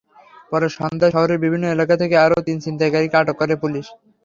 [0.51, 3.85] পরে সন্ধ্যায় শহরের বিভিন্ন এলাকা থেকে আরও তিন ছিনতাইকারীকে আটক করে পুলিশ।